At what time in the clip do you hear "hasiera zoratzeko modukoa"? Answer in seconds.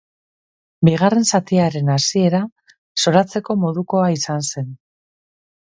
1.97-4.11